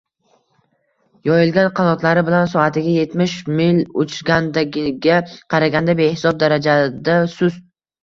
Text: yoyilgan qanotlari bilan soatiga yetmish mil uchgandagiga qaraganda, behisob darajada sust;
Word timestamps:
yoyilgan 1.29 1.69
qanotlari 1.79 2.23
bilan 2.31 2.49
soatiga 2.55 2.95
yetmish 2.95 3.37
mil 3.61 3.85
uchgandagiga 4.07 5.23
qaraganda, 5.35 6.01
behisob 6.05 6.45
darajada 6.45 7.25
sust; 7.41 7.67